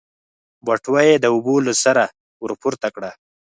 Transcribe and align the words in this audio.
بټوه 0.65 1.01
يې 1.07 1.15
د 1.19 1.25
اوبو 1.33 1.55
له 1.67 1.73
سره 1.83 2.03
ورپورته 2.43 2.87
کړه. 2.95 3.11